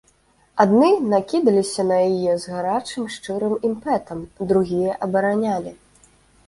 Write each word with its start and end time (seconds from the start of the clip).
Адны 0.63 0.87
накідаліся 1.13 1.85
на 1.91 1.97
яе 2.11 2.33
з 2.45 2.55
гарачым, 2.55 3.03
шчырым 3.17 3.53
імпэтам, 3.71 4.27
другія 4.53 4.99
абаранялі. 5.09 5.81